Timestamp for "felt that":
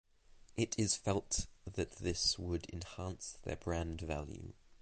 0.95-1.97